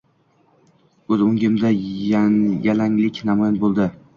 [1.11, 1.71] Ko`z o`ngimda
[2.69, 3.89] yalanglik namoyon bo`ldi